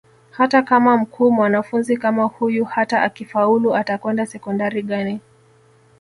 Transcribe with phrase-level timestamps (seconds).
[0.31, 5.21] Hata kama mkuu mwanafunzi kama huyu hata akifaulu atakwenda Sekondari gani